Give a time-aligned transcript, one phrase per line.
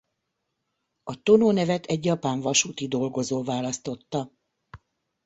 [1.03, 4.31] A Tono nevet egy japán vasúti dolgozó választotta.